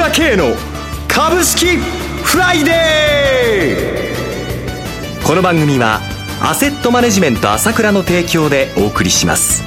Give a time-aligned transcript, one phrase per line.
[0.00, 0.54] 倉慶の
[1.08, 5.26] 株式フライデー。
[5.26, 6.00] この番組は
[6.40, 9.62] アセットマネジメント朝倉の提供でお送りします。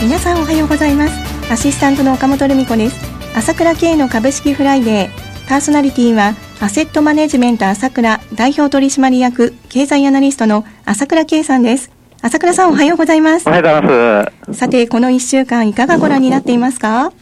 [0.00, 1.52] 皆さんおはようございます。
[1.52, 3.00] アシスタントの岡本留美子です。
[3.36, 5.48] 朝倉慶の株式フライデー。
[5.48, 11.90] パーソナリティはアセットマネジメント朝倉代表取締役経済アナリストの朝倉慶さんです。
[12.20, 13.48] 朝倉さんおはようございます。
[13.48, 14.54] おはようございます。
[14.54, 17.12] さてこの1週間いかがご覧になっていますか？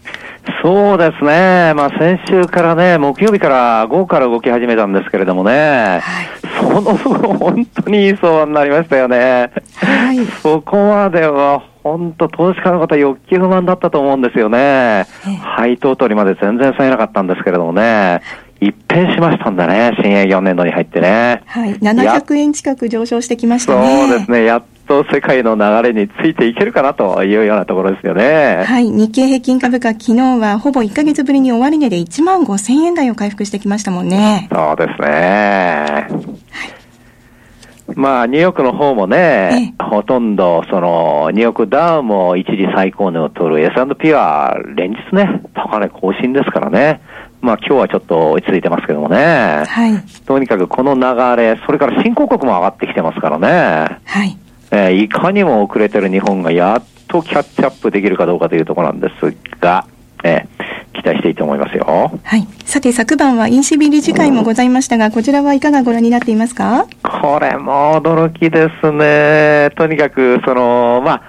[0.62, 1.74] そうですね。
[1.74, 9.50] まあ先週からね、木曜日から午後から動き始めたんですけれどもね、はい、その後本当にいい相場になりましたよね。
[9.76, 15.06] はい、そこまでは本当投資家の方欲求不満だったと思うんですよね。
[15.42, 18.20] 配当取りまで全然さえなかったんですけれどもね。
[18.60, 21.42] 一変しましたんだね、新営業年度に入ってね。
[21.46, 24.08] はい、700円近く上昇してきましたね。
[24.08, 28.64] そうですね、やっと世界の流れについていけるかなというようなところですよね。
[28.66, 28.90] はい。
[28.90, 34.48] 日経平均株価、昨日はほぼ1ヶ月ぶりに終値で1万5千円台を回復してきましたもんね。
[34.52, 35.06] そうですね。
[35.06, 37.94] はい。
[37.94, 47.00] まあ、ニューヨークの方もね、ほとんど、その、ニューヨークダウも一時最高値を取る S&P は連日ね、高値更新ですからね。
[47.40, 49.64] まあ今日はちょっと落ち着いてますけどもね。
[49.66, 50.02] はい。
[50.26, 54.00] とにかくこの流れ、それから新興国も上がってきてますからね。
[54.04, 54.36] はい。
[54.70, 59.86] えー、いかにも遅れてる日本がやっとキャッチアップできるかどうかというところなんですが、
[60.22, 62.12] えー、期待していいと思いますよ。
[62.22, 62.46] はい。
[62.64, 66.86] さて、昨晩はインシビ理事会もございましたが、こちらはいかがご覧になっていますか？
[67.02, 69.70] これも驚きですね。
[69.76, 71.22] とにかく、その、まあ、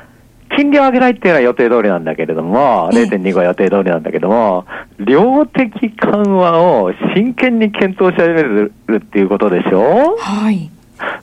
[0.55, 4.65] 金利を上げないっていうのは予定通りなんだけれども、0.25予定通りなんだけども、
[4.99, 10.17] 量的緩和を真剣に検討し始めるっていうことでしょ？
[10.19, 10.69] はい。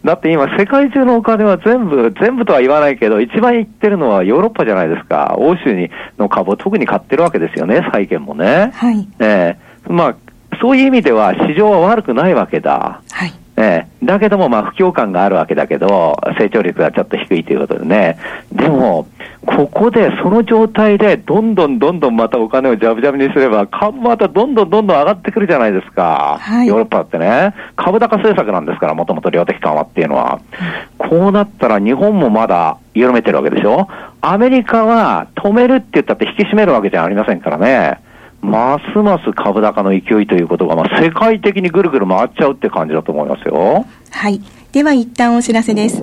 [0.04, 5.34] だって今、世界中のお金は全部、全部とは言わないけど、一番いってるのはヨーロッパじゃないですか。
[5.38, 8.70] 欧州にの株を特に買ってるわけですよね、債券もね。
[8.74, 9.08] はい。
[9.18, 10.16] ええー、まあ、
[10.60, 13.02] そういう意味では市場は悪くないわけだ。
[13.10, 13.32] はい。
[13.60, 18.16] ええ、だけども、まあ、不況感があるわけだけど、成長率がちょっと低いということでね。
[18.52, 19.08] でも、
[19.46, 26.38] ここで、その状態で、どんどんどんどんまたお金をジャブジャブにすれば、株またどんどんどんどん上がってくるじゃないですか。
[26.40, 27.54] はい、ヨーロッパってね。
[27.76, 30.40] 株高政策なんですから、もともと量的緩和っていうのは。
[30.98, 33.88] こうなったら、日本もまだ緩めてるわけでしょ
[34.20, 38.00] アメリカは止めるって言ったって引き締めるわけじゃありませんからね。
[38.40, 43.86] ますます株高の勢いということが、まあ、世界的にぐるぐる回っちゃうって感じだと思いますよ。
[44.10, 44.40] はい。
[44.72, 46.02] では一旦お知らせです。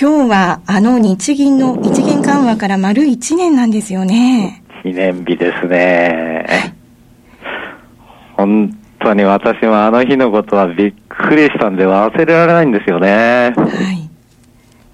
[0.00, 4.62] 今日はあの日銀の一元緩和から丸1年なんですよね。
[4.84, 6.76] 記念日ですね。
[8.36, 13.52] 本当に私もあの日のことはびっくりしたんで忘れられないんですよね。
[13.56, 14.08] はい。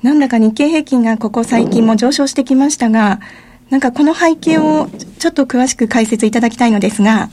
[0.03, 3.21] なんだか日経平均がここ最近も上昇してきましたが、
[3.69, 4.89] なんかこの背景を
[5.19, 7.29] ちょっと詳しく解説いただきたいのですが。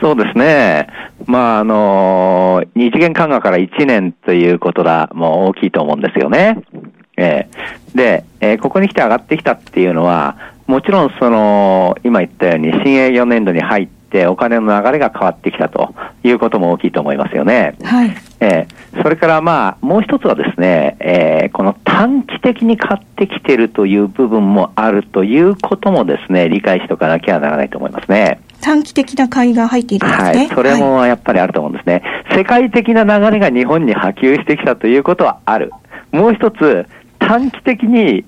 [0.00, 0.88] そうですね。
[1.26, 6.58] まあ、あのー、二次元緩和から1年ということがもう大きいと思うんですよね。
[7.16, 15.94] えー、で、えー、ここに来て上がってきたっていうのは、もちろんその、今言ったように新営業年度に入ってお金の流れが変わってきたと
[16.24, 17.76] いうことも大きいと思いますよね。
[17.82, 18.16] はい。
[18.40, 28.40] えー、それからまあ、もう一つはですね、えー、この短期的に買ってきてるという部分もあるということもですね、理解しておかなきゃならないと思いますね。
[28.60, 30.28] 短期的な買いが入っているんですね。
[30.28, 30.48] はい。
[30.48, 32.02] それもやっぱりあると思うんですね。
[32.24, 35.72] はい、世界的な流れが日本に波及してきたということはある。
[36.12, 36.86] もう一つ、
[37.18, 38.24] 短期的に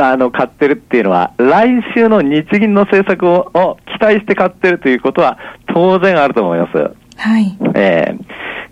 [0.00, 7.02] あの買ってるっていうのは、来週の日銀の政策をを期待して買ってるということは当然あると思います。
[7.16, 7.56] はい。
[7.74, 8.16] え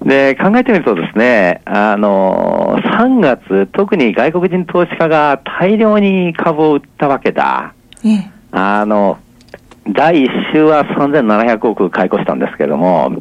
[0.05, 7.75] ー、で、考えてみるとですね、あの、3月、特に外国人投資家が大量に株を売ったわけだ。
[8.05, 9.19] ええ、あの、
[9.89, 13.13] 第1週は3700億買い越したんですけども、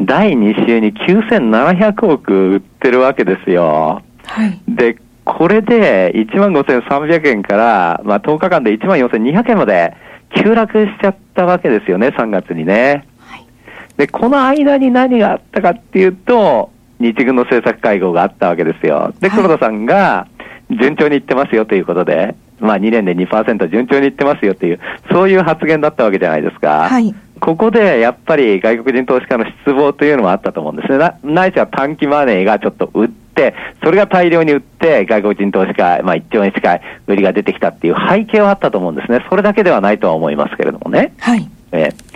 [0.00, 4.02] 第2週に9700億売ってるわけですよ。
[4.26, 4.60] はい。
[4.68, 4.96] で、
[5.28, 9.94] これで15,300円から、まあ、10日間で14,200円まで
[10.34, 13.06] 急落しちゃったわけですよね、3月にね。
[13.98, 19.12] で、この間に何があったかっていうと、日銀の政策会合があったわけですよ。
[19.20, 20.28] で、はい黒田さんが
[20.70, 24.80] 順調にいってますよということで、まあ2年で2%順調にいってますよっていう、
[25.10, 26.88] そういう発言だったわけじゃないですか。
[26.88, 30.98] はいここでやっぱり外国人投資家の失望というのもあったと思うんですね。
[30.98, 33.27] なないしは短期マネーがちょっと売って、
[33.82, 39.24] それが大量に売って、外国人投資家、まあ1兆円近い売りが出てきたっていう背景はあったと思うんですね。
[39.28, 41.14] それだけではないとは思いますけれどもね。
[41.18, 41.48] はい。
[41.72, 42.08] ええ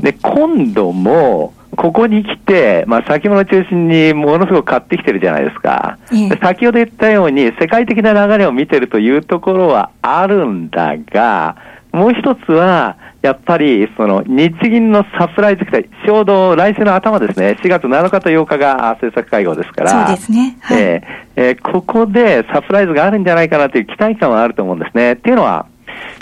[0.00, 5.98] で、今度も、ここに来て、まあ、先物中心にものすごく買ってきてるじゃないですか。
[6.12, 11.56] ええで先ほど言ったように、世界的な流れを見てるというところはあるんだが、
[11.92, 20.56] もう一つは、やっぱり、その、日銀のサプライズ期待、ちょうど来週の頭ですね、4月7日と8日があ政策会合ですから、そうですね。
[20.60, 20.80] はい。
[20.80, 25.12] えーえーここでサプライズがあるんじゃないかなという期待感はあると思うんですね。
[25.14, 25.66] っていうのは、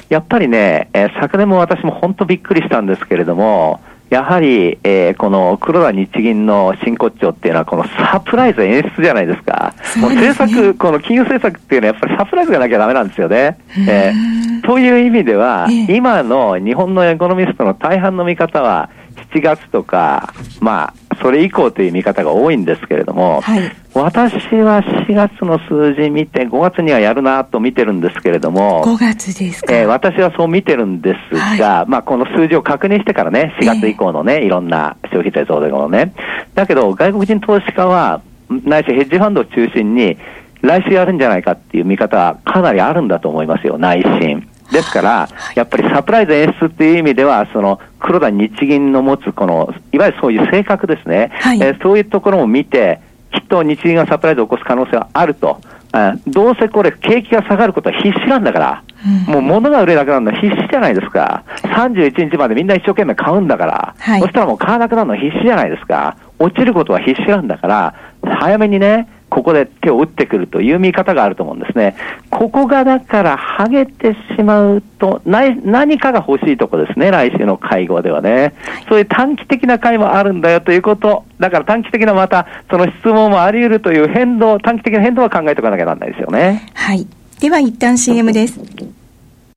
[0.09, 9.75] やっぱりね、えー昨年も私も本当びっくりしたんですけれども、やはり、えーこの黒田日銀の真骨頂っていうのは、このサプライズ演出じゃないですか。
[9.83, 13.59] すねもう政策、この金融政策っていうのはやっぱりサプライズがなきゃダメなんですよね。
[13.89, 18.91] えーという意味では、ええ今の日本のエコノミストの大半の見方は、
[19.33, 23.73] 7月とか、まあ、それ以降という見方が多いんですけれども、はい。
[23.95, 29.75] 私は4月の数字見て、5月にはやるなと見てるんですけれども、5月ですか。
[29.75, 36.13] えー私はそう見てるんですが、まあこの数字を確認してからね、4月以降のね、いろんな消費税増税後のね。
[36.55, 38.21] だけど、外国人投資家は、
[38.65, 40.17] ないしヘッジファンドを中心に、
[40.63, 44.48] 来週やるんじゃないかっていう見方はかなりあるんだと思いますよ、内心。
[44.73, 53.01] ですから、やっぱりサプライズ演出っていう意味では、その黒田日銀の持つこの、いわゆるそういう性格ですね、はいえーそういうところも見て、
[53.33, 55.61] きっと日銀がサプライズを起こす可能性はあると。
[55.91, 61.45] あどうせこれ、景気が下がることは必死なんだから、うんもう物が売れなくなるのは必死じゃないですか。
[61.63, 66.17] 31日までみんな一生懸命買うんだから、はいそしたらもう買わなくなるのは必死じゃないですか。
[66.39, 67.95] 落ちることは必死なんだから、
[68.41, 71.97] 早めにね、ここで手を打ってくるという見方があると思うんですね。
[72.31, 78.55] ここがだから、はげてしまうと、ない何かが欲しいとこですね、来週の会合ではね。
[78.89, 81.25] そういう短期的な会もあるんだよということ。
[81.39, 86.67] だから短期的なまた、その質問もあり得るという変動、短期的な変動は考えておかなきゃならないですよね。
[86.75, 87.07] はい。
[87.41, 88.61] では一旦 CM です。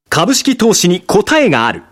[0.10, 1.84] 株式投資に答えがある。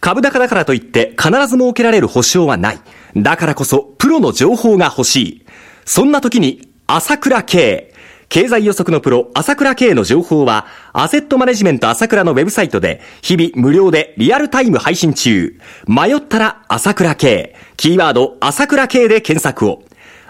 [0.00, 2.78] 株高だからといって必ず設けられる保証はない。
[3.16, 5.46] だからこそプロの情報が欲しい。
[5.84, 7.94] そんな時に朝倉慶。
[8.28, 15.56] 経済予測のプロ、朝倉慶の情報は、アセットマネジメント朝倉のウェブサイトで、日々無料でリアルタイム配信中。
[15.86, 17.54] 迷ったら朝倉慶。
[17.76, 19.84] キーワード、朝倉慶で検索を。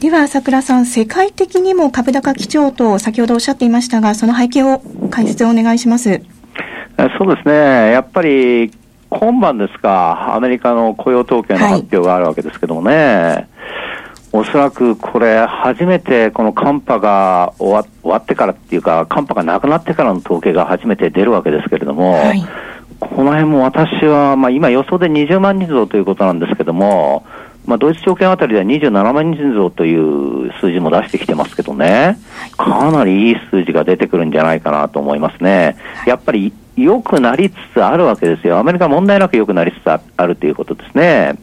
[0.00, 4.80] では朝倉さん、世界的にも株高基調と先ほどおっしゃっていましたが、その背景を
[5.10, 6.10] 解説をお願いします。
[6.10, 6.22] え
[7.18, 8.70] そうですね、やっぱり
[9.10, 13.48] 今晩ですか、アメリカの雇用統計の発表があるわけですけどもね、
[14.32, 22.46] おそらくこれ、初めてこの寒波が終わ終わってからっていうか、寒波がなくなってからの統計が初めて出るわけですけれども、はい。
[23.00, 27.24] この辺も私は、まあ、今、予想で20万人増ということなんですけども、
[27.68, 32.18] まあ、ドイツ証券あたりでは27万人増という数字も出してきてますけどね、
[32.56, 35.76] かなりいい数字が出てくるんじゃないかなと思いますね。
[36.06, 38.56] やっぱり良くなりつつあるわけですよ。
[38.56, 41.34] アメリカは問題なく良くなりつつあるということですね。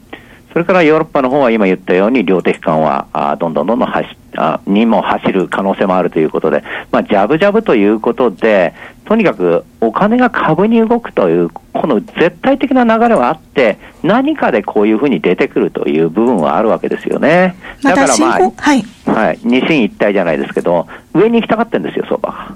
[0.51, 4.15] それからヨーロッパの方は今言ったように量的緩和、あどんどんどんどん走あ
[4.67, 8.73] にも走る可能性もあるということで、まあ、ジャブジャブということで、
[9.05, 17.55] とにかくお金が株に動くという、この絶対的な流れはあって、何かでこういうふうに出てくるという部分はあるわけですよね。
[17.83, 18.83] だからま行、はい。
[19.07, 22.55] あ、はい、二進一退じゃないですけど、上に行きたがってるんですよ、相場が。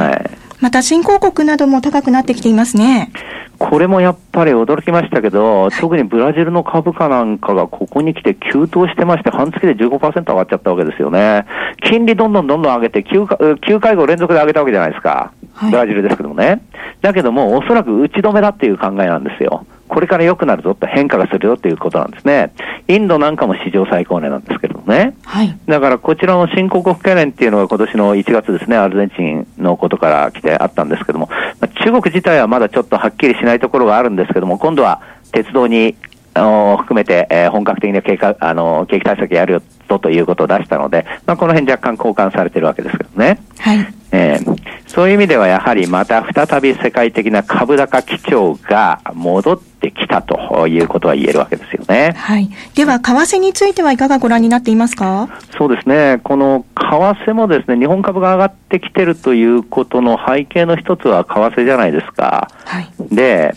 [0.00, 0.30] はい。
[0.62, 3.10] また新興国なども高くなってきていますね。
[3.58, 11.46] これもやっぱり驚きましたけど、特にブラジルの株価なんかがここに来て急騰してまして、半月で15%上がっちゃったわけですよね。
[11.82, 15.32] 金利どんどんどんどん上げて9か、9回後連続で上げたわけじゃないですか。
[15.54, 16.62] はいブラジルですけどもね。
[17.02, 19.61] だけども、おそらく打ち止めだっていう考えなんですよ。
[19.92, 22.54] これから良くなるぞと変化がするよっていうことなんですね。
[22.88, 25.14] インドなんかも史上最高値なんですけどもね。
[25.22, 25.54] はい。
[25.66, 31.28] だからこちらの新興国懸念っていうのが今年の1月ですね、アルゼンチンのことから来てあったんですけども、
[31.60, 35.94] まあ中国自体はまだちょっとはっきりしないところがあるんですけども、今度は鉄道に
[36.34, 43.40] 含めて、えー、本格的な景気あの景気対策やるぞということを出したので、まあ、この辺若干交換されてるわけですけどね。
[43.58, 43.94] はい。
[44.14, 52.12] えー、そういう意味ではやはりまた再び世界的な株高基調が戻ってきたということは言えるわけですよね。
[52.14, 52.50] はい。
[52.74, 55.30] では、為替についてはいかがご覧になっていますか？
[55.56, 56.20] そうですね。
[56.22, 56.82] この為
[57.24, 62.50] 替もですね、日本株が上がってきてるということの背景の一つは為替じゃないですか。
[62.66, 62.88] はい。
[63.10, 63.54] で、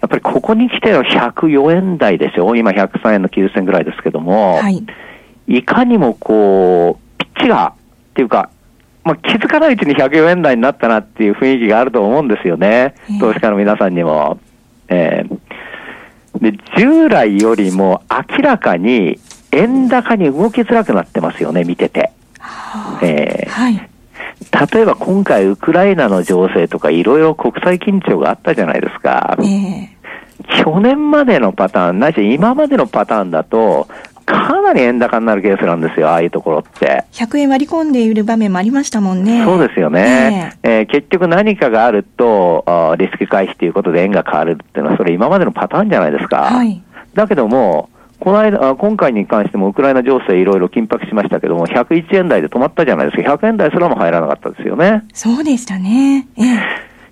[0.00, 4.82] やっぱりここに来ての104円台でしょ今103円の90銭ぐらいですけども、はい。
[5.46, 7.74] いかにもこう、ピッチが、
[8.10, 8.50] っていうか、
[9.04, 12.94] まあ、気づかないうちに104円台になったなっていう雰囲気があると思うんですよね。
[13.18, 14.38] 投資家の皆さんにも。
[14.88, 19.18] えー、で、従来よりも明らかに
[19.52, 22.10] 円高に動きづらくなってますよね、見てて。
[23.02, 23.89] えー、はい。
[24.72, 29.36] 例えば今回ウクライナの情勢とかいろいろ国際緊張があったじゃないですか。
[29.38, 30.00] えー
[30.64, 33.88] 去年までのパターン、ないし今までのパターンだと、
[34.24, 37.04] かなり円高になるケースなんですよ、ああいうところって。
[37.12, 39.44] 100円割り込んでいる場面もありましたもんね。
[39.44, 40.54] そうですよね。
[40.62, 46.42] えー、えー、結局何かがあるとあ、リスク回避ということで円が変わるっていうのは、それ今までのパターンじゃないですか。
[46.42, 46.82] はい。
[47.14, 47.89] だけども、
[48.20, 53.34] この間、今回に関してもウクライナ情勢いろいろ緊迫しましたけども、101円台で止まったじゃないですか。
[53.34, 55.04] 100円台すらも入らなかったですよね。
[55.14, 56.28] そうでしたね。
[56.36, 56.44] えー、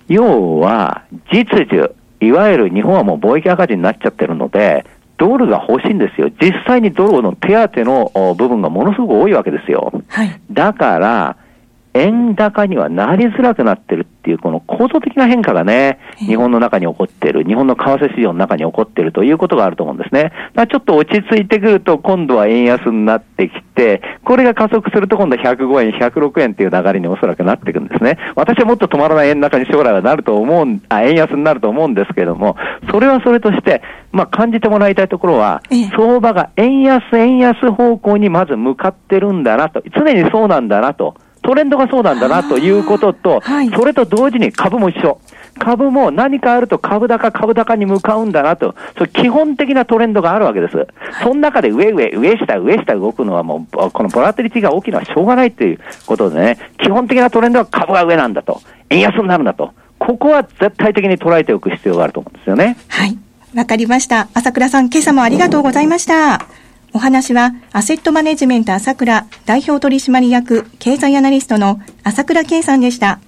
[0.07, 1.01] 要は、
[1.33, 4.85] 実需、いわゆる日本はもう貿易赤字になっちゃってるので、
[5.17, 6.29] ドルが欲しいんですよ。
[6.39, 9.91] 実際にドルの手当の部分がものすごく多いわけですよ。
[10.07, 11.37] はい、だから、
[11.93, 20.31] 円高にはなりづらくなってるっていう、この構造的な変化がね、日本の中に起こってる、日本の為替市場の中に起こってるということがあると思うんですね。
[20.53, 28.17] だちょっと落ち着いてくると、今度は円安になってきて、これが加速すると今度は105円、106円っていう流れにおそらくなっていくんですね。
[28.35, 32.55] 私はもっと止まらない円高に将来はなると思う、あ、円安になると思うんですけれども、
[32.91, 33.81] それはそれとして、
[34.11, 35.61] まあ感じてもらいたいところは、
[35.95, 41.15] 相場が円安、円安方向にまず向かってるんだなと、常にそうなんだなと。
[41.49, 45.19] トレンドがそうなんだなということと、はい、それと同時に株も一緒。
[45.57, 50.77] 株も何かあると株高、株高に向かうんだなと、そ基本的なトレンドがあるわけです。
[50.77, 50.87] はい、
[51.23, 62.77] その中で上上、上下、上下動くのはもう、このボラテリティが大きいのはしょうがないということでね、基本的なトレンドは株が上なんだと、円安になるんだと、ここは絶対的に捉えておく必要があると思うんですよね。
[62.89, 63.17] はい。
[63.55, 64.27] わかりました。
[64.35, 66.45] 朝倉さん、今朝もありがとうございました。
[66.93, 73.19] お話は、アセットマネジメント朝倉代表取締役経済アナリストの朝倉圭さんでした。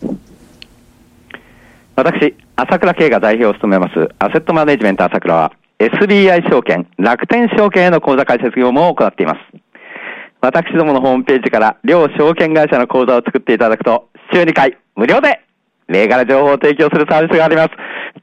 [1.96, 9.39] 私、朝倉圭が代表を務めます、アセットマネジメント朝倉は、SBI 証券、楽天証券への口座開設業務を行っています。
[10.41, 15.41] 私どものホームページから両証券会社の口座を作っていただくと、週2回無料で
[15.88, 17.70] 銘柄情報を提供するサービスがあります。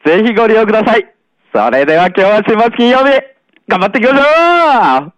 [0.05, 1.07] ぜひご利用ください。
[1.53, 3.21] それでは今日は週末金曜日、
[3.69, 5.18] 頑張っていきましょう